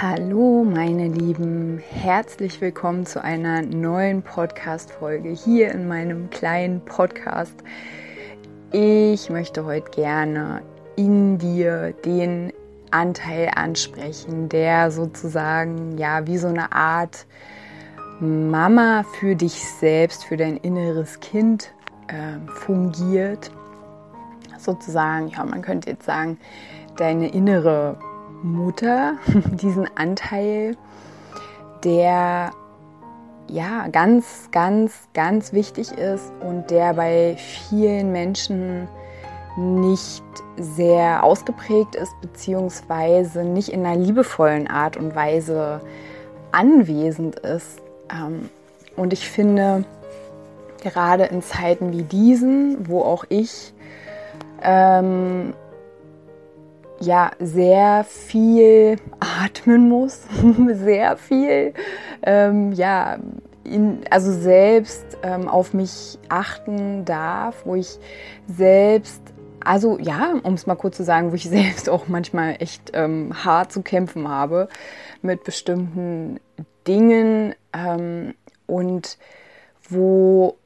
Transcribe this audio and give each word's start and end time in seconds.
Hallo 0.00 0.62
meine 0.62 1.08
Lieben, 1.08 1.82
herzlich 1.90 2.60
willkommen 2.60 3.04
zu 3.04 3.20
einer 3.20 3.62
neuen 3.62 4.22
Podcast-Folge 4.22 5.30
hier 5.30 5.72
in 5.72 5.88
meinem 5.88 6.30
kleinen 6.30 6.84
Podcast. 6.84 7.54
Ich 8.70 9.28
möchte 9.28 9.64
heute 9.64 9.90
gerne 9.90 10.62
in 10.94 11.38
dir 11.38 11.94
den 12.04 12.52
Anteil 12.92 13.50
ansprechen, 13.56 14.48
der 14.48 14.92
sozusagen 14.92 15.98
ja 15.98 16.24
wie 16.28 16.38
so 16.38 16.46
eine 16.46 16.70
Art 16.70 17.26
Mama 18.20 19.04
für 19.18 19.34
dich 19.34 19.64
selbst, 19.80 20.22
für 20.22 20.36
dein 20.36 20.58
inneres 20.58 21.18
Kind 21.18 21.72
äh, 22.06 22.38
fungiert. 22.60 23.50
Sozusagen, 24.60 25.26
ja, 25.26 25.44
man 25.44 25.60
könnte 25.60 25.90
jetzt 25.90 26.06
sagen, 26.06 26.38
deine 26.96 27.32
innere 27.32 27.98
Mutter 28.42 29.14
diesen 29.52 29.88
Anteil, 29.96 30.76
der 31.84 32.50
ja 33.48 33.88
ganz, 33.88 34.48
ganz, 34.52 35.08
ganz 35.14 35.52
wichtig 35.52 35.92
ist 35.92 36.32
und 36.40 36.70
der 36.70 36.94
bei 36.94 37.36
vielen 37.38 38.12
Menschen 38.12 38.88
nicht 39.56 40.22
sehr 40.56 41.24
ausgeprägt 41.24 41.94
ist, 41.94 42.12
beziehungsweise 42.20 43.42
nicht 43.42 43.70
in 43.70 43.84
einer 43.84 43.96
liebevollen 43.96 44.68
Art 44.68 44.96
und 44.96 45.14
Weise 45.14 45.80
anwesend 46.52 47.36
ist. 47.40 47.80
Ähm, 48.10 48.48
und 48.96 49.12
ich 49.12 49.28
finde, 49.28 49.84
gerade 50.82 51.24
in 51.24 51.42
Zeiten 51.42 51.92
wie 51.92 52.02
diesen, 52.02 52.88
wo 52.88 53.02
auch 53.02 53.24
ich 53.28 53.72
ähm, 54.62 55.54
ja 57.00 57.30
sehr 57.38 58.04
viel 58.04 58.96
atmen 59.20 59.88
muss, 59.88 60.22
sehr 60.72 61.16
viel 61.16 61.74
ähm, 62.22 62.72
ja 62.72 63.18
in, 63.64 64.00
also 64.10 64.32
selbst 64.32 65.18
ähm, 65.22 65.48
auf 65.48 65.74
mich 65.74 66.18
achten 66.28 67.04
darf, 67.04 67.64
wo 67.64 67.74
ich 67.74 67.98
selbst 68.46 69.22
also 69.60 69.98
ja, 69.98 70.34
um 70.44 70.54
es 70.54 70.66
mal 70.66 70.76
kurz 70.76 70.96
zu 70.96 71.04
sagen, 71.04 71.30
wo 71.30 71.34
ich 71.34 71.44
selbst 71.48 71.88
auch 71.88 72.08
manchmal 72.08 72.56
echt 72.60 72.92
ähm, 72.94 73.32
hart 73.44 73.72
zu 73.72 73.82
kämpfen 73.82 74.28
habe 74.28 74.68
mit 75.22 75.44
bestimmten 75.44 76.40
Dingen 76.86 77.54
ähm, 77.72 78.34
und 78.66 79.18
wo 79.88 80.56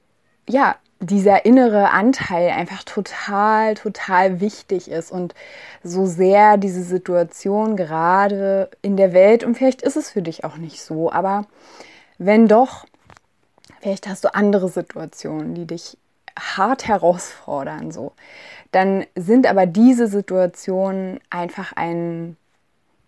ja 0.48 0.76
dieser 1.02 1.44
innere 1.44 1.90
Anteil 1.90 2.50
einfach 2.50 2.84
total, 2.84 3.74
total 3.74 4.40
wichtig 4.40 4.90
ist. 4.90 5.10
Und 5.10 5.34
so 5.82 6.06
sehr 6.06 6.56
diese 6.56 6.82
Situation 6.82 7.76
gerade 7.76 8.70
in 8.82 8.96
der 8.96 9.12
Welt, 9.12 9.44
und 9.44 9.56
vielleicht 9.56 9.82
ist 9.82 9.96
es 9.96 10.10
für 10.10 10.22
dich 10.22 10.44
auch 10.44 10.56
nicht 10.56 10.82
so, 10.82 11.10
aber 11.10 11.46
wenn 12.18 12.46
doch, 12.46 12.86
vielleicht 13.80 14.06
hast 14.08 14.24
du 14.24 14.34
andere 14.34 14.68
Situationen, 14.68 15.54
die 15.54 15.66
dich 15.66 15.98
hart 16.38 16.86
herausfordern, 16.86 17.90
so, 17.90 18.12
dann 18.70 19.04
sind 19.16 19.46
aber 19.46 19.66
diese 19.66 20.06
Situationen 20.06 21.20
einfach 21.30 21.72
ein, 21.74 22.36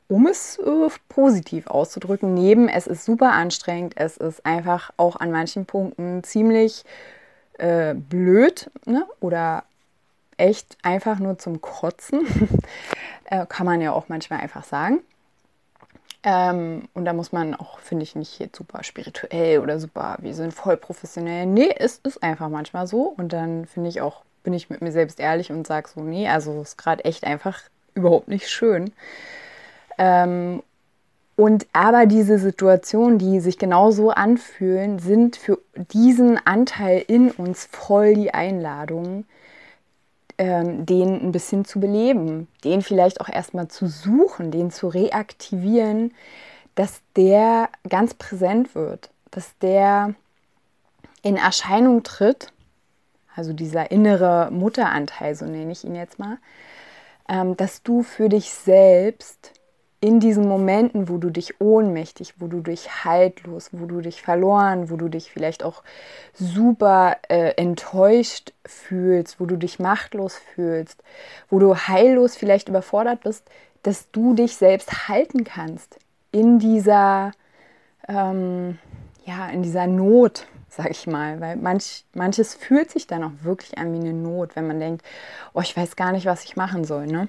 um 0.09 0.27
es 0.27 0.59
äh, 0.59 0.89
positiv 1.09 1.69
auszudrücken, 1.69 2.35
neben 2.35 2.69
es 2.69 2.87
ist 2.87 3.05
super 3.05 3.33
anstrengend, 3.33 3.95
es 3.97 4.17
ist 4.17 4.45
einfach 4.45 4.91
auch 4.97 5.17
an 5.17 5.31
manchen 5.31 5.65
Punkten 5.65 6.23
ziemlich 6.25 6.85
äh, 7.59 7.95
blöd 7.95 8.71
ne? 8.85 9.07
oder 9.21 9.65
echt 10.37 10.77
einfach 10.83 11.19
nur 11.19 11.39
zum 11.39 11.61
Kotzen. 11.61 12.27
äh, 13.25 13.47
kann 13.47 13.67
man 13.67 13.81
ja 13.81 13.93
auch 13.93 14.09
manchmal 14.09 14.41
einfach 14.41 14.65
sagen. 14.65 15.01
Ähm, 16.23 16.89
und 16.95 17.05
da 17.05 17.13
muss 17.13 17.33
man 17.33 17.55
auch, 17.55 17.79
finde 17.81 18.03
ich, 18.03 18.17
nicht 18.17 18.39
jetzt 18.39 18.57
super 18.57 18.83
spirituell 18.83 19.61
oder 19.61 19.79
super, 19.79 20.17
wir 20.21 20.35
sind 20.35 20.55
voll 20.55 20.77
professionell. 20.77 21.45
Nee, 21.45 21.75
es 21.77 21.99
ist 21.99 22.23
einfach 22.23 22.49
manchmal 22.49 22.87
so. 22.87 23.15
Und 23.17 23.33
dann 23.33 23.67
finde 23.67 23.91
ich 23.91 24.01
auch, 24.01 24.23
bin 24.43 24.55
ich 24.55 24.71
mit 24.71 24.81
mir 24.81 24.93
selbst 24.93 25.21
ehrlich 25.21 25.53
und 25.53 25.67
sage 25.67 25.89
so, 25.95 26.01
nee, 26.01 26.29
also 26.29 26.63
ist 26.63 26.79
gerade 26.79 27.05
echt 27.05 27.25
einfach 27.25 27.61
überhaupt 27.95 28.29
nicht 28.29 28.49
schön. 28.49 28.93
Ähm, 29.99 30.63
und 31.37 31.67
aber 31.72 32.06
diese 32.06 32.39
Situationen, 32.39 33.19
die 33.19 33.41
sich 33.41 33.59
genauso 33.59 34.11
anfühlen, 34.11 34.99
sind 34.99 35.37
für 35.37 35.59
diesen 35.75 36.39
Anteil 36.47 37.05
in 37.06 37.31
uns 37.33 37.67
voll 37.71 38.15
die 38.15 38.33
Einladung, 38.33 39.25
ähm, 40.39 40.87
den 40.87 41.21
ein 41.21 41.33
bisschen 41.33 41.65
zu 41.65 41.81
beleben, 41.81 42.47
den 42.62 42.83
vielleicht 42.83 43.21
auch 43.21 43.28
erstmal 43.28 43.69
zu 43.69 43.87
suchen, 43.89 44.53
den 44.53 44.71
zu 44.71 44.89
reaktivieren, 44.89 46.15
dass 46.77 47.00
der 47.17 47.69
ganz 47.89 48.15
präsent 48.15 48.75
wird, 48.75 49.11
dass 49.31 49.59
der 49.59 50.15
in 51.23 51.37
Erscheinung 51.37 52.05
tritt, 52.05 52.53
also 53.34 53.53
dieser 53.53 53.91
innere 53.91 54.50
Mutteranteil, 54.53 55.34
so 55.34 55.47
nenne 55.47 55.73
ich 55.73 55.84
ihn 55.84 55.97
jetzt 55.97 56.21
mal, 56.21 56.39
ähm, 57.28 57.56
dass 57.56 57.83
du 57.83 58.03
für 58.03 58.28
dich 58.28 58.50
selbst 58.50 59.53
in 60.05 60.21
diesen 60.21 60.47
Momenten, 60.47 61.09
wo 61.09 61.17
du 61.17 61.31
dich 61.31 61.63
ohnmächtig, 61.63 62.35
wo 62.37 62.47
du 62.47 62.61
dich 62.61 63.07
haltlos, 63.07 63.71
wo 63.73 63.87
du 63.87 64.03
dich 64.03 64.21
verloren, 64.21 64.91
wo 64.91 64.97
du 64.97 65.09
dich 65.09 65.33
vielleicht 65.33 65.63
auch 65.63 65.83
super 66.35 67.17
äh, 67.31 67.55
enttäuscht 67.57 68.53
fühlst, 68.67 69.41
wo 69.41 69.47
du 69.47 69.57
dich 69.57 69.79
machtlos 69.79 70.37
fühlst, 70.55 71.03
wo 71.49 71.59
du 71.59 71.75
heillos 71.75 72.37
vielleicht 72.37 72.69
überfordert 72.69 73.23
bist, 73.23 73.49
dass 73.83 74.11
du 74.11 74.35
dich 74.35 74.57
selbst 74.57 75.09
halten 75.09 75.43
kannst 75.43 75.99
in 76.33 76.59
dieser, 76.59 77.33
ähm, 78.07 78.79
ja, 79.25 79.49
in 79.49 79.63
dieser 79.63 79.87
Not, 79.87 80.47
sag 80.69 80.91
ich 80.91 81.07
mal, 81.07 81.41
weil 81.41 81.57
manch, 81.57 82.05
manches 82.13 82.55
fühlt 82.55 82.91
sich 82.91 83.07
dann 83.07 83.25
auch 83.25 83.33
wirklich 83.41 83.79
an 83.79 83.91
wie 83.95 84.07
eine 84.07 84.13
Not, 84.13 84.55
wenn 84.55 84.67
man 84.67 84.81
denkt, 84.81 85.03
oh, 85.55 85.63
ich 85.63 85.75
weiß 85.75 85.97
gar 85.97 86.13
nicht, 86.13 86.27
was 86.27 86.45
ich 86.45 86.57
machen 86.57 86.85
soll, 86.85 87.07
ne? 87.07 87.29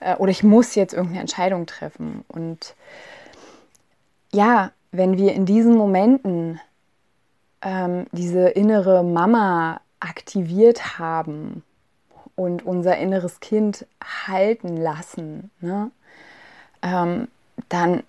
Äh, 0.00 0.16
oder 0.16 0.30
ich 0.30 0.42
muss 0.42 0.74
jetzt 0.74 0.92
irgendeine 0.92 1.20
Entscheidung 1.20 1.66
treffen. 1.66 2.24
Und 2.28 2.74
ja, 4.32 4.72
wenn 4.92 5.16
wir 5.16 5.32
in 5.34 5.46
diesen 5.46 5.76
Momenten 5.76 6.60
ähm, 7.62 8.06
diese 8.12 8.48
innere 8.48 9.02
Mama 9.02 9.80
aktiviert 10.00 10.98
haben 10.98 11.62
und 12.34 12.64
unser 12.64 12.96
inneres 12.98 13.40
Kind 13.40 13.86
halten 14.26 14.76
lassen, 14.76 15.50
ne, 15.60 15.90
ähm, 16.82 17.28
dann 17.68 18.02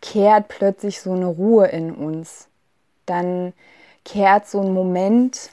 kehrt 0.00 0.48
plötzlich 0.48 1.00
so 1.00 1.12
eine 1.12 1.26
Ruhe 1.26 1.66
in 1.66 1.92
uns. 1.92 2.48
Dann 3.06 3.52
kehrt 4.04 4.48
so 4.48 4.60
ein 4.60 4.72
Moment 4.72 5.50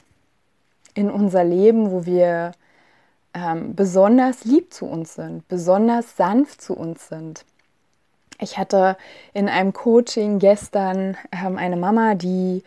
in 0.94 1.10
unser 1.10 1.44
Leben, 1.44 1.90
wo 1.90 2.06
wir 2.06 2.52
ähm, 3.34 3.74
besonders 3.74 4.44
lieb 4.44 4.72
zu 4.72 4.86
uns 4.86 5.14
sind, 5.14 5.46
besonders 5.48 6.16
sanft 6.16 6.62
zu 6.62 6.74
uns 6.74 7.08
sind. 7.08 7.44
Ich 8.40 8.58
hatte 8.58 8.96
in 9.32 9.48
einem 9.48 9.72
Coaching 9.72 10.38
gestern 10.38 11.16
ähm, 11.32 11.56
eine 11.56 11.76
Mama, 11.76 12.14
die 12.14 12.62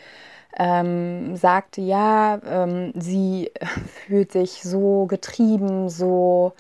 ähm, 0.58 1.36
sagte, 1.36 1.82
ja, 1.82 2.40
ähm, 2.46 2.94
sie 2.96 3.52
fühlt 4.08 4.32
sich 4.32 4.64
so 4.64 5.06
getrieben, 5.06 5.90
so 5.90 6.54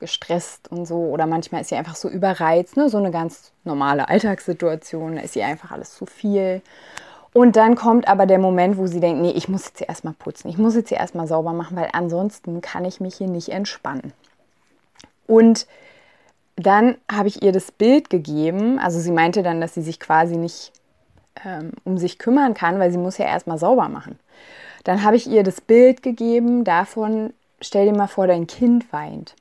gestresst 0.00 0.70
und 0.70 0.86
so 0.86 0.96
oder 0.96 1.26
manchmal 1.26 1.60
ist 1.60 1.68
sie 1.68 1.76
einfach 1.76 1.96
so 1.96 2.08
überreizt, 2.08 2.76
ne? 2.76 2.88
so 2.88 2.98
eine 2.98 3.10
ganz 3.10 3.52
normale 3.64 4.08
Alltagssituation, 4.08 5.16
da 5.16 5.22
ist 5.22 5.36
ihr 5.36 5.46
einfach 5.46 5.70
alles 5.70 5.94
zu 5.94 6.06
viel 6.06 6.62
und 7.38 7.54
dann 7.54 7.76
kommt 7.76 8.08
aber 8.08 8.26
der 8.26 8.40
Moment, 8.40 8.78
wo 8.78 8.88
sie 8.88 8.98
denkt, 8.98 9.22
nee, 9.22 9.30
ich 9.30 9.48
muss 9.48 9.66
jetzt 9.66 9.78
hier 9.78 9.88
erstmal 9.88 10.12
putzen, 10.12 10.48
ich 10.48 10.58
muss 10.58 10.74
jetzt 10.74 10.88
hier 10.88 10.98
erstmal 10.98 11.28
sauber 11.28 11.52
machen, 11.52 11.76
weil 11.76 11.88
ansonsten 11.92 12.60
kann 12.60 12.84
ich 12.84 12.98
mich 12.98 13.14
hier 13.14 13.28
nicht 13.28 13.50
entspannen. 13.50 14.12
Und 15.28 15.68
dann 16.56 16.96
habe 17.08 17.28
ich 17.28 17.40
ihr 17.40 17.52
das 17.52 17.70
Bild 17.70 18.10
gegeben, 18.10 18.80
also 18.80 18.98
sie 18.98 19.12
meinte 19.12 19.44
dann, 19.44 19.60
dass 19.60 19.74
sie 19.74 19.82
sich 19.82 20.00
quasi 20.00 20.36
nicht 20.36 20.72
ähm, 21.44 21.70
um 21.84 21.96
sich 21.96 22.18
kümmern 22.18 22.54
kann, 22.54 22.80
weil 22.80 22.90
sie 22.90 22.98
muss 22.98 23.18
ja 23.18 23.26
erstmal 23.26 23.58
sauber 23.58 23.88
machen. 23.88 24.18
Dann 24.82 25.04
habe 25.04 25.14
ich 25.14 25.28
ihr 25.28 25.44
das 25.44 25.60
Bild 25.60 26.02
gegeben 26.02 26.64
davon, 26.64 27.32
stell 27.60 27.86
dir 27.86 27.96
mal 27.96 28.08
vor, 28.08 28.26
dein 28.26 28.48
Kind 28.48 28.92
weint. 28.92 29.36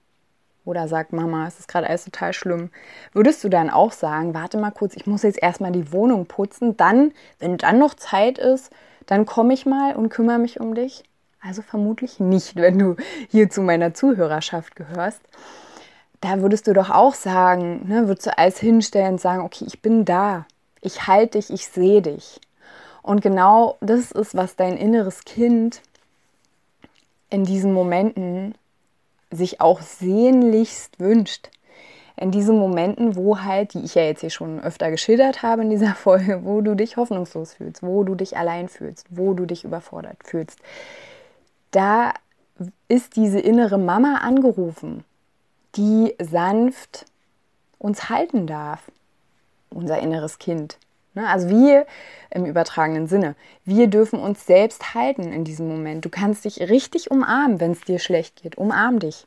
Oder 0.67 0.87
sagt 0.87 1.13
Mama, 1.13 1.47
es 1.47 1.59
ist 1.59 1.67
gerade 1.67 1.87
alles 1.87 2.05
total 2.05 2.33
schlimm, 2.33 2.69
würdest 3.13 3.43
du 3.43 3.49
dann 3.49 3.69
auch 3.69 3.93
sagen, 3.93 4.33
warte 4.33 4.57
mal 4.57 4.71
kurz, 4.71 4.95
ich 4.95 5.07
muss 5.07 5.23
jetzt 5.23 5.41
erstmal 5.41 5.71
die 5.71 5.91
Wohnung 5.91 6.25
putzen, 6.25 6.75
dann, 6.75 7.13
wenn 7.39 7.57
dann 7.57 7.79
noch 7.79 7.93
Zeit 7.93 8.37
ist, 8.37 8.69
dann 9.05 9.25
komme 9.25 9.53
ich 9.53 9.65
mal 9.65 9.95
und 9.95 10.09
kümmere 10.09 10.39
mich 10.39 10.59
um 10.59 10.75
dich? 10.75 11.03
Also 11.41 11.61
vermutlich 11.61 12.19
nicht, 12.19 12.57
wenn 12.57 12.77
du 12.77 12.95
hier 13.29 13.49
zu 13.49 13.61
meiner 13.61 13.93
Zuhörerschaft 13.93 14.75
gehörst. 14.75 15.21
Da 16.19 16.41
würdest 16.41 16.67
du 16.67 16.73
doch 16.73 16.89
auch 16.89 17.13
sagen, 17.13 17.87
ne, 17.87 18.07
würdest 18.07 18.27
du 18.27 18.37
alles 18.37 18.59
hinstellen 18.59 19.13
und 19.13 19.21
sagen, 19.21 19.43
okay, 19.43 19.65
ich 19.65 19.81
bin 19.81 20.03
da, 20.03 20.45
ich 20.81 21.07
halte 21.07 21.37
dich, 21.37 21.49
ich 21.49 21.67
sehe 21.67 22.01
dich. 22.01 22.41
Und 23.03 23.21
genau 23.21 23.77
das 23.79 24.11
ist, 24.11 24.35
was 24.35 24.57
dein 24.57 24.75
inneres 24.75 25.23
Kind 25.23 25.81
in 27.29 27.45
diesen 27.45 27.71
Momenten 27.71 28.55
sich 29.31 29.61
auch 29.61 29.81
sehnlichst 29.81 30.99
wünscht. 30.99 31.49
In 32.15 32.31
diesen 32.31 32.57
Momenten, 32.57 33.15
wo 33.15 33.39
halt, 33.41 33.73
die 33.75 33.83
ich 33.83 33.93
ja 33.93 34.01
jetzt 34.01 34.21
hier 34.21 34.31
schon 34.31 34.59
öfter 34.59 34.89
geschildert 34.89 35.43
habe 35.43 35.61
in 35.61 35.69
dieser 35.69 35.93
Folge, 35.95 36.41
wo 36.43 36.61
du 36.61 36.75
dich 36.75 36.97
hoffnungslos 36.97 37.53
fühlst, 37.53 37.83
wo 37.83 38.03
du 38.03 38.15
dich 38.15 38.37
allein 38.37 38.69
fühlst, 38.69 39.05
wo 39.09 39.33
du 39.33 39.45
dich 39.45 39.63
überfordert 39.63 40.17
fühlst, 40.23 40.59
da 41.71 42.13
ist 42.87 43.15
diese 43.15 43.39
innere 43.39 43.77
Mama 43.77 44.19
angerufen, 44.21 45.03
die 45.75 46.15
sanft 46.19 47.05
uns 47.77 48.09
halten 48.09 48.47
darf, 48.47 48.91
unser 49.69 49.99
inneres 49.99 50.39
Kind. 50.39 50.79
Ne? 51.17 51.27
Also 51.27 51.49
wir 51.49 51.87
im 52.29 52.45
übertragenen 52.45 53.07
Sinne, 53.07 53.35
wir 53.65 53.87
dürfen 53.87 54.19
uns 54.19 54.45
selbst 54.45 54.93
halten 54.93 55.33
in 55.33 55.43
diesem 55.43 55.67
Moment. 55.67 56.05
Du 56.05 56.09
kannst 56.09 56.45
dich 56.45 56.59
richtig 56.59 57.09
umarmen, 57.09 57.59
wenn 57.59 57.71
es 57.71 57.81
dir 57.81 57.97
schlecht 57.97 58.43
geht. 58.43 58.55
Umarm 58.57 58.99
dich. 58.99 59.25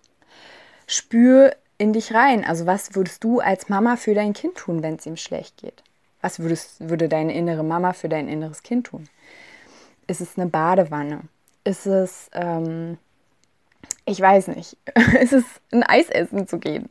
Spür 0.86 1.56
in 1.78 1.92
dich 1.92 2.14
rein. 2.14 2.44
Also 2.44 2.64
was 2.64 2.94
würdest 2.94 3.24
du 3.24 3.40
als 3.40 3.68
Mama 3.68 3.96
für 3.96 4.14
dein 4.14 4.34
Kind 4.34 4.54
tun, 4.54 4.84
wenn 4.84 4.94
es 4.94 5.06
ihm 5.06 5.16
schlecht 5.16 5.56
geht? 5.56 5.82
Was 6.20 6.38
würdest, 6.38 6.88
würde 6.88 7.08
deine 7.08 7.34
innere 7.34 7.64
Mama 7.64 7.92
für 7.92 8.08
dein 8.08 8.28
inneres 8.28 8.62
Kind 8.62 8.86
tun? 8.86 9.08
Ist 10.06 10.20
es 10.20 10.38
eine 10.38 10.48
Badewanne? 10.48 11.22
Ist 11.64 11.86
es, 11.86 12.30
ähm, 12.34 12.98
ich 14.04 14.20
weiß 14.20 14.48
nicht, 14.48 14.76
ist 15.20 15.32
es 15.32 15.44
ein 15.72 15.82
Eis 15.82 16.08
essen 16.08 16.46
zu 16.46 16.58
gehen? 16.58 16.88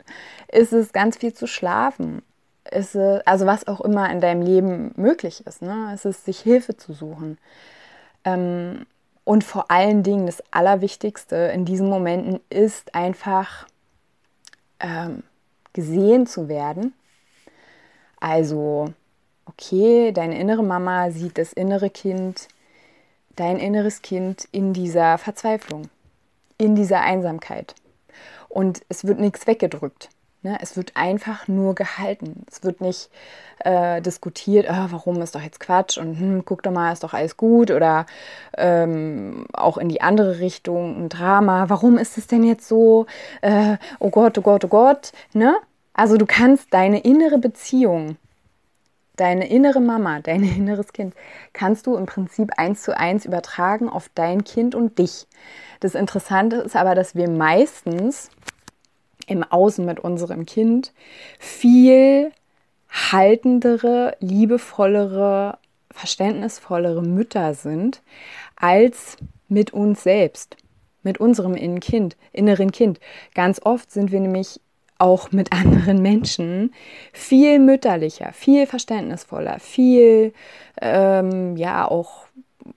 Ist 0.51 0.73
es 0.73 0.91
ganz 0.91 1.15
viel 1.15 1.33
zu 1.33 1.47
schlafen? 1.47 2.21
Ist 2.71 2.95
es, 2.95 3.25
also 3.25 3.45
was 3.45 3.67
auch 3.67 3.81
immer 3.81 4.09
in 4.11 4.21
deinem 4.21 4.41
Leben 4.41 4.91
möglich 4.95 5.45
ist, 5.45 5.61
ne? 5.61 5.91
es 5.93 6.05
ist, 6.05 6.25
sich 6.25 6.39
Hilfe 6.39 6.77
zu 6.77 6.93
suchen. 6.93 7.37
Ähm, 8.25 8.85
und 9.23 9.43
vor 9.43 9.69
allen 9.69 10.03
Dingen 10.03 10.25
das 10.25 10.43
Allerwichtigste 10.51 11.35
in 11.53 11.65
diesen 11.65 11.89
Momenten 11.89 12.39
ist 12.49 12.95
einfach 12.95 13.67
ähm, 14.79 15.23
gesehen 15.73 16.25
zu 16.25 16.49
werden. 16.49 16.93
Also, 18.19 18.93
okay, 19.45 20.11
deine 20.11 20.39
innere 20.39 20.63
Mama 20.63 21.11
sieht 21.11 21.37
das 21.37 21.53
innere 21.53 21.89
Kind, 21.89 22.47
dein 23.35 23.57
inneres 23.57 24.01
Kind 24.01 24.47
in 24.51 24.73
dieser 24.73 25.17
Verzweiflung, 25.17 25.89
in 26.57 26.75
dieser 26.75 27.01
Einsamkeit. 27.01 27.75
Und 28.49 28.81
es 28.89 29.05
wird 29.05 29.19
nichts 29.19 29.47
weggedrückt. 29.47 30.09
Ne? 30.41 30.57
Es 30.61 30.77
wird 30.77 30.95
einfach 30.95 31.47
nur 31.47 31.75
gehalten. 31.75 32.45
Es 32.49 32.63
wird 32.63 32.79
nicht 32.79 33.09
äh, 33.59 34.01
diskutiert, 34.01 34.67
oh, 34.69 34.87
warum 34.89 35.21
ist 35.21 35.35
doch 35.35 35.41
jetzt 35.41 35.59
Quatsch 35.59 35.97
und 35.97 36.17
hm, 36.17 36.45
guck 36.45 36.63
doch 36.63 36.71
mal, 36.71 36.93
ist 36.93 37.03
doch 37.03 37.13
alles 37.13 37.35
gut 37.35 37.71
oder 37.71 38.05
ähm, 38.57 39.45
auch 39.51 39.77
in 39.77 39.89
die 39.89 40.01
andere 40.01 40.39
Richtung 40.39 41.05
ein 41.05 41.09
Drama. 41.09 41.69
Warum 41.69 41.97
ist 41.97 42.17
es 42.17 42.27
denn 42.27 42.43
jetzt 42.43 42.67
so? 42.67 43.05
Äh, 43.41 43.77
oh 43.99 44.09
Gott, 44.09 44.37
oh 44.37 44.41
Gott, 44.41 44.63
oh 44.63 44.69
Gott. 44.69 45.11
Ne? 45.33 45.57
Also 45.93 46.15
du 46.15 46.25
kannst 46.25 46.73
deine 46.73 47.01
innere 47.01 47.37
Beziehung, 47.37 48.15
deine 49.17 49.49
innere 49.49 49.81
Mama, 49.81 50.21
dein 50.21 50.43
inneres 50.57 50.93
Kind, 50.93 51.13
kannst 51.51 51.85
du 51.85 51.97
im 51.97 52.05
Prinzip 52.05 52.51
eins 52.55 52.83
zu 52.83 52.97
eins 52.97 53.25
übertragen 53.25 53.89
auf 53.89 54.09
dein 54.15 54.45
Kind 54.45 54.73
und 54.73 54.99
dich. 54.99 55.27
Das 55.81 55.95
Interessante 55.95 56.57
ist 56.57 56.77
aber, 56.77 56.95
dass 56.95 57.15
wir 57.15 57.29
meistens 57.29 58.29
im 59.29 59.43
Außen 59.43 59.85
mit 59.85 59.99
unserem 59.99 60.45
Kind 60.45 60.91
viel 61.37 62.31
haltendere, 62.89 64.15
liebevollere, 64.19 65.57
verständnisvollere 65.91 67.01
Mütter 67.01 67.53
sind 67.53 68.01
als 68.55 69.17
mit 69.47 69.71
uns 69.71 70.03
selbst, 70.03 70.57
mit 71.03 71.19
unserem 71.19 71.53
inneren 71.53 71.79
Kind, 71.79 72.17
inneren 72.31 72.71
Kind. 72.71 72.99
Ganz 73.35 73.61
oft 73.63 73.91
sind 73.91 74.11
wir 74.11 74.19
nämlich 74.19 74.59
auch 74.97 75.31
mit 75.31 75.53
anderen 75.53 76.01
Menschen 76.01 76.73
viel 77.13 77.59
mütterlicher, 77.59 78.33
viel 78.33 78.65
verständnisvoller, 78.65 79.59
viel 79.59 80.33
ähm, 80.81 81.55
ja 81.55 81.87
auch 81.87 82.25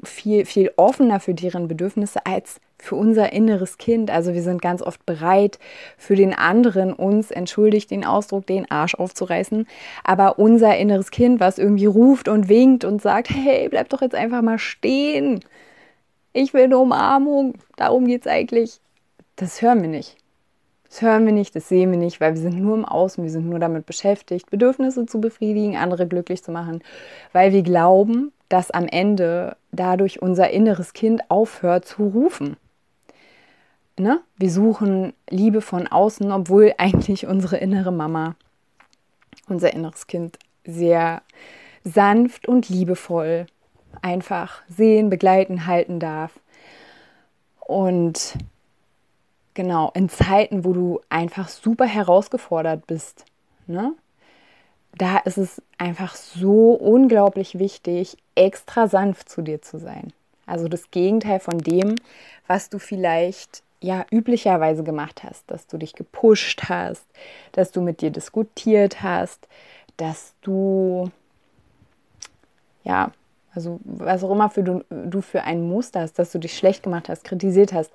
viel 0.04 0.46
viel 0.46 0.72
offener 0.76 1.20
für 1.20 1.34
deren 1.34 1.68
Bedürfnisse 1.68 2.24
als 2.24 2.60
für 2.82 2.96
unser 2.96 3.32
inneres 3.32 3.78
Kind. 3.78 4.10
Also 4.10 4.34
wir 4.34 4.42
sind 4.42 4.60
ganz 4.60 4.82
oft 4.82 5.06
bereit, 5.06 5.60
für 5.96 6.16
den 6.16 6.34
anderen 6.34 6.92
uns, 6.92 7.30
entschuldigt 7.30 7.90
den 7.92 8.04
Ausdruck, 8.04 8.46
den 8.46 8.68
Arsch 8.70 8.96
aufzureißen. 8.96 9.68
Aber 10.02 10.38
unser 10.40 10.76
inneres 10.76 11.12
Kind, 11.12 11.38
was 11.38 11.58
irgendwie 11.58 11.86
ruft 11.86 12.28
und 12.28 12.48
winkt 12.48 12.84
und 12.84 13.00
sagt, 13.00 13.30
hey, 13.30 13.68
bleib 13.68 13.88
doch 13.88 14.02
jetzt 14.02 14.16
einfach 14.16 14.42
mal 14.42 14.58
stehen. 14.58 15.40
Ich 16.32 16.54
will 16.54 16.64
eine 16.64 16.78
Umarmung. 16.78 17.54
Darum 17.76 18.06
geht 18.06 18.22
es 18.22 18.26
eigentlich. 18.26 18.80
Das 19.36 19.62
hören 19.62 19.80
wir 19.80 19.88
nicht. 19.88 20.16
Das 20.88 21.00
hören 21.00 21.24
wir 21.24 21.32
nicht, 21.32 21.56
das 21.56 21.70
sehen 21.70 21.90
wir 21.90 21.98
nicht, 21.98 22.20
weil 22.20 22.34
wir 22.34 22.40
sind 22.42 22.60
nur 22.60 22.76
im 22.76 22.84
Außen, 22.84 23.24
wir 23.24 23.30
sind 23.30 23.48
nur 23.48 23.58
damit 23.58 23.86
beschäftigt, 23.86 24.50
Bedürfnisse 24.50 25.06
zu 25.06 25.22
befriedigen, 25.22 25.74
andere 25.74 26.06
glücklich 26.06 26.44
zu 26.44 26.52
machen, 26.52 26.82
weil 27.32 27.50
wir 27.52 27.62
glauben, 27.62 28.30
dass 28.50 28.70
am 28.70 28.86
Ende 28.86 29.56
dadurch 29.70 30.20
unser 30.20 30.50
inneres 30.50 30.92
Kind 30.92 31.22
aufhört 31.30 31.86
zu 31.86 32.08
rufen. 32.08 32.58
Ne? 33.98 34.20
Wir 34.36 34.50
suchen 34.50 35.12
Liebe 35.28 35.60
von 35.60 35.86
außen, 35.86 36.30
obwohl 36.32 36.74
eigentlich 36.78 37.26
unsere 37.26 37.56
innere 37.58 37.92
Mama, 37.92 38.36
unser 39.48 39.72
inneres 39.72 40.06
Kind 40.06 40.38
sehr 40.64 41.22
sanft 41.84 42.46
und 42.48 42.68
liebevoll 42.68 43.46
einfach 44.00 44.62
sehen, 44.68 45.10
begleiten, 45.10 45.66
halten 45.66 46.00
darf. 46.00 46.32
Und 47.60 48.36
genau, 49.54 49.90
in 49.94 50.08
Zeiten, 50.08 50.64
wo 50.64 50.72
du 50.72 51.00
einfach 51.08 51.48
super 51.48 51.84
herausgefordert 51.84 52.86
bist, 52.86 53.24
ne? 53.66 53.94
da 54.96 55.18
ist 55.18 55.38
es 55.38 55.62
einfach 55.78 56.14
so 56.14 56.72
unglaublich 56.72 57.58
wichtig, 57.58 58.16
extra 58.34 58.88
sanft 58.88 59.28
zu 59.28 59.42
dir 59.42 59.62
zu 59.62 59.78
sein. 59.78 60.12
Also 60.46 60.68
das 60.68 60.90
Gegenteil 60.90 61.40
von 61.40 61.58
dem, 61.58 61.94
was 62.46 62.68
du 62.68 62.78
vielleicht 62.78 63.62
ja 63.82 64.06
üblicherweise 64.10 64.82
gemacht 64.84 65.22
hast, 65.24 65.50
dass 65.50 65.66
du 65.66 65.76
dich 65.76 65.94
gepusht 65.94 66.64
hast, 66.68 67.04
dass 67.52 67.72
du 67.72 67.80
mit 67.80 68.00
dir 68.00 68.10
diskutiert 68.10 69.02
hast, 69.02 69.48
dass 69.96 70.34
du 70.42 71.10
ja, 72.84 73.12
also 73.54 73.80
was 73.84 74.24
auch 74.24 74.30
immer 74.30 74.50
für 74.50 74.62
du, 74.62 74.84
du 74.90 75.20
für 75.20 75.42
ein 75.42 75.68
Muster 75.68 76.00
hast, 76.00 76.18
dass 76.18 76.32
du 76.32 76.38
dich 76.38 76.56
schlecht 76.56 76.82
gemacht 76.82 77.08
hast, 77.08 77.24
kritisiert 77.24 77.72
hast. 77.72 77.90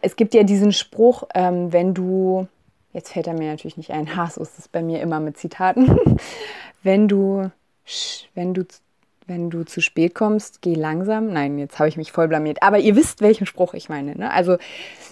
Es 0.00 0.16
gibt 0.16 0.34
ja 0.34 0.42
diesen 0.42 0.72
Spruch, 0.72 1.24
ähm, 1.34 1.72
wenn 1.72 1.94
du, 1.94 2.48
jetzt 2.92 3.12
fällt 3.12 3.28
er 3.28 3.34
mir 3.34 3.50
natürlich 3.50 3.76
nicht 3.76 3.90
ein, 3.90 4.16
ha, 4.16 4.28
so 4.28 4.42
ist 4.42 4.58
es 4.58 4.68
bei 4.68 4.82
mir 4.82 5.00
immer 5.00 5.20
mit 5.20 5.36
Zitaten, 5.36 5.96
wenn 6.82 7.08
du, 7.08 7.50
wenn 8.34 8.54
du 8.54 8.66
wenn 9.26 9.50
du 9.50 9.64
zu 9.64 9.80
spät 9.80 10.14
kommst, 10.14 10.62
geh 10.62 10.74
langsam. 10.74 11.32
Nein, 11.32 11.58
jetzt 11.58 11.78
habe 11.78 11.88
ich 11.88 11.96
mich 11.96 12.12
voll 12.12 12.28
blamiert. 12.28 12.62
Aber 12.62 12.78
ihr 12.78 12.96
wisst, 12.96 13.20
welchen 13.20 13.46
Spruch 13.46 13.74
ich 13.74 13.88
meine. 13.88 14.16
Ne? 14.16 14.30
Also, 14.30 14.56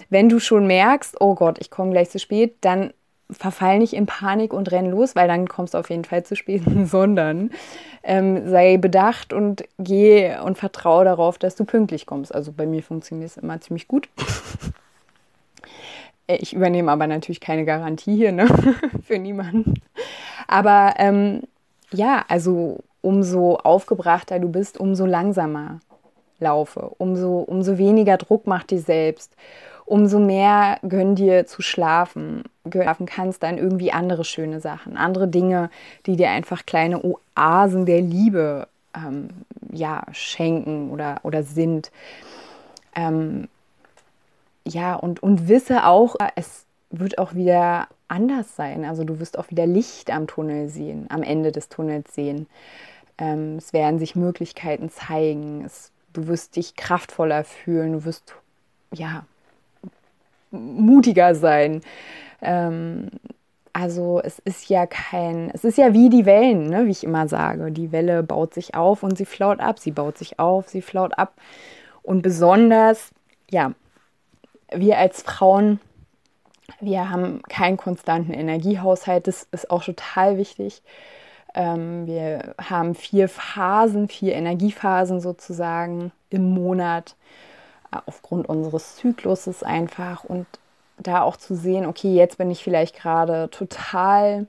wenn 0.09 0.29
du 0.29 0.39
schon 0.39 0.67
merkst, 0.67 1.19
oh 1.19 1.35
Gott, 1.35 1.57
ich 1.59 1.71
komme 1.71 1.91
gleich 1.91 2.09
zu 2.09 2.19
spät, 2.19 2.55
dann 2.61 2.93
verfall 3.31 3.79
nicht 3.79 3.93
in 3.93 4.05
Panik 4.05 4.53
und 4.53 4.71
renn 4.71 4.91
los, 4.91 5.15
weil 5.15 5.27
dann 5.27 5.47
kommst 5.47 5.73
du 5.73 5.77
auf 5.77 5.89
jeden 5.89 6.03
Fall 6.03 6.23
zu 6.23 6.35
spät, 6.35 6.63
sondern 6.85 7.51
ähm, 8.03 8.49
sei 8.49 8.77
bedacht 8.77 9.33
und 9.33 9.63
geh 9.79 10.37
und 10.39 10.57
vertraue 10.57 11.05
darauf, 11.05 11.37
dass 11.37 11.55
du 11.55 11.65
pünktlich 11.65 12.05
kommst. 12.05 12.33
Also 12.33 12.51
bei 12.51 12.65
mir 12.65 12.83
funktioniert 12.83 13.31
es 13.31 13.37
immer 13.37 13.61
ziemlich 13.61 13.87
gut. 13.87 14.09
ich 16.27 16.53
übernehme 16.53 16.91
aber 16.91 17.07
natürlich 17.07 17.39
keine 17.39 17.65
Garantie 17.65 18.15
hier, 18.15 18.31
ne? 18.31 18.47
Für 19.05 19.17
niemanden. 19.17 19.75
Aber 20.47 20.95
ähm, 20.97 21.43
ja, 21.91 22.25
also 22.27 22.79
umso 23.01 23.57
aufgebrachter 23.57 24.39
du 24.39 24.49
bist, 24.49 24.79
umso 24.79 25.05
langsamer 25.05 25.79
laufe, 26.39 26.91
umso, 26.97 27.39
umso 27.39 27.77
weniger 27.77 28.17
Druck 28.17 28.47
macht 28.47 28.71
dir 28.71 28.79
selbst, 28.79 29.35
umso 29.85 30.19
mehr 30.19 30.79
gönn 30.87 31.15
dir 31.15 31.45
zu 31.45 31.61
schlafen. 31.61 32.43
Schlafen 32.69 33.05
kannst 33.05 33.43
dann 33.43 33.57
irgendwie 33.57 33.91
andere 33.91 34.23
schöne 34.23 34.59
Sachen, 34.59 34.97
andere 34.97 35.27
Dinge, 35.27 35.69
die 36.05 36.15
dir 36.15 36.29
einfach 36.29 36.65
kleine 36.65 37.01
Oasen 37.03 37.85
der 37.85 38.01
Liebe 38.01 38.67
ähm, 38.95 39.29
ja, 39.71 40.03
schenken 40.11 40.91
oder, 40.91 41.19
oder 41.23 41.43
sind. 41.43 41.91
Ähm, 42.95 43.47
ja, 44.65 44.95
und, 44.95 45.23
und 45.23 45.47
wisse 45.47 45.85
auch, 45.85 46.15
es 46.35 46.65
wird 46.91 47.17
auch 47.17 47.33
wieder 47.33 47.87
anders 48.07 48.55
sein. 48.55 48.85
Also 48.85 49.03
du 49.03 49.19
wirst 49.19 49.37
auch 49.37 49.49
wieder 49.49 49.65
Licht 49.65 50.11
am 50.11 50.27
Tunnel 50.27 50.69
sehen, 50.69 51.05
am 51.09 51.23
Ende 51.23 51.51
des 51.51 51.69
Tunnels 51.69 52.13
sehen. 52.13 52.47
Ähm, 53.17 53.55
es 53.57 53.73
werden 53.73 53.99
sich 53.99 54.15
Möglichkeiten 54.15 54.89
zeigen. 54.89 55.63
Es, 55.65 55.91
du 56.13 56.27
wirst 56.27 56.55
dich 56.55 56.75
kraftvoller 56.75 57.43
fühlen. 57.43 57.93
Du 57.93 58.05
wirst 58.05 58.35
ja 58.93 59.25
mutiger 60.51 61.35
sein. 61.35 61.81
Ähm, 62.41 63.09
also 63.73 64.19
es 64.21 64.39
ist 64.39 64.67
ja 64.67 64.85
kein, 64.85 65.49
es 65.53 65.63
ist 65.63 65.77
ja 65.77 65.93
wie 65.93 66.09
die 66.09 66.25
Wellen, 66.25 66.69
ne, 66.69 66.85
wie 66.87 66.91
ich 66.91 67.05
immer 67.05 67.29
sage. 67.29 67.71
Die 67.71 67.93
Welle 67.93 68.21
baut 68.21 68.53
sich 68.53 68.75
auf 68.75 69.03
und 69.03 69.17
sie 69.17 69.25
flaut 69.25 69.61
ab. 69.61 69.79
Sie 69.79 69.91
baut 69.91 70.17
sich 70.17 70.39
auf, 70.39 70.67
sie 70.67 70.81
flaut 70.81 71.17
ab. 71.17 71.33
Und 72.03 72.21
besonders, 72.21 73.11
ja, 73.49 73.71
wir 74.73 74.97
als 74.97 75.21
Frauen 75.21 75.79
wir 76.79 77.09
haben 77.09 77.41
keinen 77.43 77.77
konstanten 77.77 78.33
Energiehaushalt, 78.33 79.27
das 79.27 79.47
ist 79.51 79.69
auch 79.69 79.83
total 79.83 80.37
wichtig. 80.37 80.81
Ähm, 81.53 82.07
wir 82.07 82.55
haben 82.61 82.95
vier 82.95 83.27
Phasen, 83.27 84.07
vier 84.07 84.33
Energiephasen 84.33 85.19
sozusagen 85.19 86.11
im 86.29 86.53
Monat 86.53 87.15
äh, 87.91 87.97
aufgrund 88.05 88.47
unseres 88.47 88.95
Zykluses 88.95 89.63
einfach 89.63 90.23
und 90.23 90.45
da 90.97 91.21
auch 91.23 91.37
zu 91.37 91.55
sehen, 91.55 91.85
okay, 91.85 92.13
jetzt 92.13 92.37
bin 92.37 92.51
ich 92.51 92.63
vielleicht 92.63 92.95
gerade 92.95 93.49
total 93.49 94.47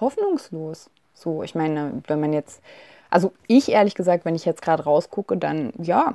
hoffnungslos. 0.00 0.90
So, 1.14 1.42
ich 1.42 1.54
meine, 1.54 2.02
wenn 2.06 2.20
man 2.20 2.32
jetzt, 2.32 2.60
also 3.08 3.32
ich 3.46 3.70
ehrlich 3.70 3.94
gesagt, 3.94 4.24
wenn 4.24 4.34
ich 4.34 4.44
jetzt 4.44 4.62
gerade 4.62 4.84
rausgucke, 4.84 5.36
dann 5.36 5.72
ja, 5.78 6.14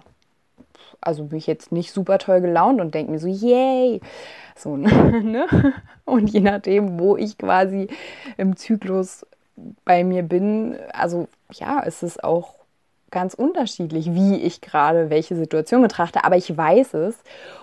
also 1.00 1.26
bin 1.26 1.38
ich 1.38 1.48
jetzt 1.48 1.72
nicht 1.72 1.92
super 1.92 2.18
toll 2.18 2.42
gelaunt 2.42 2.82
und 2.82 2.94
denke 2.94 3.12
mir 3.12 3.20
so, 3.20 3.28
yay! 3.28 4.02
So, 4.56 4.78
ne? 4.78 5.46
Und 6.06 6.28
je 6.30 6.42
nachdem, 6.42 7.00
wo 7.00 7.18
ich 7.18 7.38
quasi 7.38 7.88
im 8.38 8.56
Zyklus 8.56 9.26
bei 9.86 10.04
mir 10.04 10.24
bin, 10.24 10.78
also 10.94 11.28
ja, 11.52 11.80
ist 11.80 12.04
es 12.04 12.24
auch 12.24 12.56
ganz 13.12 13.34
unterschiedlich, 13.34 14.14
wie 14.14 14.38
ich 14.38 14.62
gerade 14.62 15.10
welche 15.10 15.36
Situation 15.36 15.82
betrachte, 15.82 16.24
aber 16.24 16.38
ich 16.38 16.56
weiß 16.56 16.94
es 16.96 17.18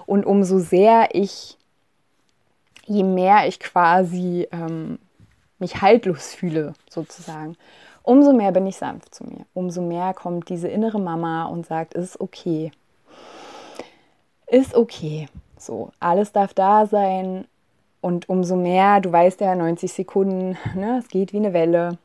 und 0.06 0.26
umso 0.26 0.58
sehr 0.58 1.08
ich, 1.12 1.56
je 2.86 3.02
mehr 3.02 3.48
ich 3.48 3.58
quasi 3.58 4.46
ähm, 4.52 4.98
mich 5.58 5.80
haltlos 5.80 6.34
fühle, 6.34 6.74
sozusagen, 6.90 7.56
umso 8.02 8.32
mehr 8.32 8.52
bin 8.52 8.66
ich 8.66 8.76
sanft 8.76 9.14
zu 9.14 9.24
mir, 9.24 9.46
umso 9.54 9.80
mehr 9.80 10.12
kommt 10.14 10.50
diese 10.50 10.68
innere 10.68 11.00
Mama 11.00 11.46
und 11.46 11.66
sagt, 11.66 11.94
es 11.94 12.10
ist 12.10 12.20
okay, 12.20 12.70
ist 14.50 14.74
okay. 14.74 15.28
So, 15.58 15.90
alles 16.00 16.32
darf 16.32 16.54
da 16.54 16.86
sein. 16.86 17.46
Und 18.00 18.28
umso 18.28 18.56
mehr, 18.56 19.00
du 19.00 19.10
weißt 19.10 19.40
ja, 19.40 19.54
90 19.54 19.92
Sekunden, 19.92 20.56
ne, 20.74 20.98
es 20.98 21.08
geht 21.08 21.32
wie 21.32 21.38
eine 21.38 21.52
Welle. 21.52 21.98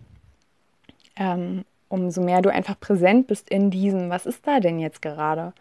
Ähm, 1.15 1.65
umso 1.89 2.21
mehr 2.21 2.41
du 2.41 2.49
einfach 2.49 2.79
präsent 2.79 3.27
bist 3.27 3.49
in 3.49 3.69
diesem, 3.69 4.09
was 4.09 4.25
ist 4.25 4.47
da 4.47 4.59
denn 4.59 4.79
jetzt 4.79 5.01
gerade? 5.01 5.53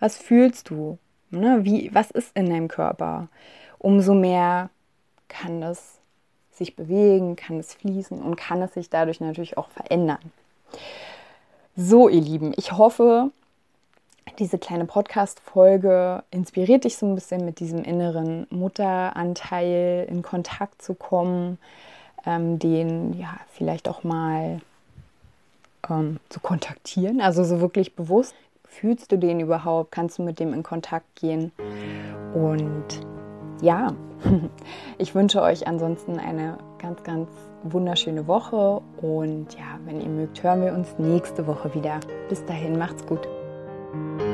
Was 0.00 0.18
fühlst 0.18 0.68
du? 0.68 0.98
Ne, 1.30 1.60
wie, 1.64 1.90
was 1.94 2.10
ist 2.10 2.36
in 2.36 2.48
deinem 2.48 2.68
Körper? 2.68 3.28
Umso 3.78 4.14
mehr 4.14 4.70
kann 5.28 5.60
das 5.60 5.98
sich 6.52 6.76
bewegen, 6.76 7.36
kann 7.36 7.58
es 7.58 7.74
fließen 7.74 8.20
und 8.20 8.36
kann 8.36 8.60
es 8.62 8.74
sich 8.74 8.90
dadurch 8.90 9.20
natürlich 9.20 9.56
auch 9.56 9.68
verändern. 9.68 10.32
So, 11.76 12.08
ihr 12.08 12.20
Lieben, 12.20 12.52
ich 12.56 12.72
hoffe, 12.72 13.30
diese 14.38 14.58
kleine 14.58 14.84
Podcast-Folge 14.84 16.22
inspiriert 16.30 16.84
dich 16.84 16.96
so 16.96 17.06
ein 17.06 17.14
bisschen 17.14 17.44
mit 17.44 17.60
diesem 17.60 17.82
inneren 17.82 18.46
Mutteranteil 18.50 20.06
in 20.08 20.22
Kontakt 20.22 20.82
zu 20.82 20.94
kommen, 20.94 21.58
ähm, 22.26 22.58
den 22.58 23.18
ja 23.18 23.38
vielleicht 23.52 23.88
auch 23.88 24.04
mal 24.04 24.60
ähm, 25.88 26.18
zu 26.28 26.40
kontaktieren. 26.40 27.20
Also 27.20 27.44
so 27.44 27.60
wirklich 27.60 27.94
bewusst. 27.94 28.34
Fühlst 28.64 29.10
du 29.10 29.18
den 29.18 29.40
überhaupt? 29.40 29.92
Kannst 29.92 30.18
du 30.18 30.22
mit 30.22 30.38
dem 30.40 30.52
in 30.52 30.62
Kontakt 30.62 31.06
gehen? 31.16 31.52
Und 32.34 33.00
ja, 33.60 33.94
ich 34.98 35.14
wünsche 35.14 35.42
euch 35.42 35.66
ansonsten 35.66 36.18
eine 36.18 36.58
ganz, 36.78 37.02
ganz 37.02 37.28
wunderschöne 37.62 38.26
Woche. 38.26 38.82
Und 39.00 39.54
ja, 39.54 39.78
wenn 39.84 40.00
ihr 40.00 40.08
mögt, 40.08 40.42
hören 40.42 40.62
wir 40.62 40.74
uns 40.74 40.98
nächste 40.98 41.46
Woche 41.46 41.74
wieder. 41.74 42.00
Bis 42.28 42.44
dahin, 42.44 42.78
macht's 42.78 43.04
gut. 43.06 43.26
Thank 43.90 44.20
you. 44.20 44.27